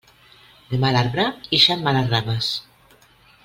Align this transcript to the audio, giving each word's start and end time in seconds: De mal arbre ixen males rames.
De 0.71 0.79
mal 0.83 0.97
arbre 1.01 1.27
ixen 1.59 1.87
males 1.89 2.11
rames. 2.17 2.51